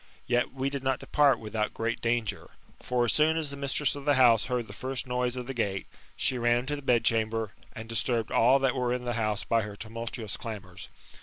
Yet 0.25 0.51
we 0.51 0.71
did 0.71 0.81
not 0.81 0.97
depart 0.99 1.37
without 1.37 1.75
great 1.75 2.01
danger. 2.01 2.49
For 2.81 3.05
as 3.05 3.13
soon 3.13 3.37
as 3.37 3.51
the 3.51 3.55
mistress 3.55 3.95
of 3.95 4.05
the 4.05 4.15
house 4.15 4.45
heard 4.45 4.65
the 4.65 4.73
first 4.73 5.05
noise 5.05 5.35
of 5.35 5.45
the 5.45 5.53
gate, 5.53 5.85
she 6.15 6.39
ran 6.39 6.57
into 6.61 6.75
the 6.75 6.81
bedchamber, 6.81 7.51
and 7.73 7.87
disturbed 7.87 8.31
all 8.31 8.57
that 8.57 8.73
were 8.73 8.91
in 8.93 9.05
the 9.05 9.13
house 9.13 9.43
by 9.43 9.61
her 9.61 9.75
tumultuous 9.75 10.37
damours. 10.37 10.87